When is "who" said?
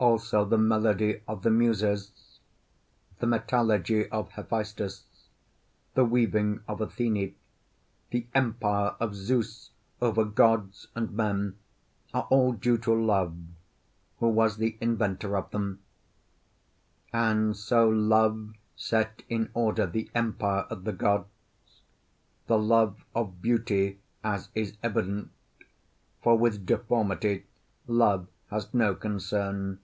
14.18-14.28